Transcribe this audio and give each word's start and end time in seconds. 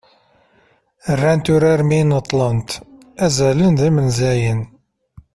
rrant 1.19 1.45
urar 1.53 1.79
mi 1.89 1.99
neṭṭlent 2.09 2.69
"azalen 3.25 3.73
d 3.79 3.81
yimenzayen" 3.85 4.61